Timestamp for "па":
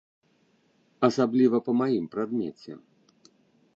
1.67-1.71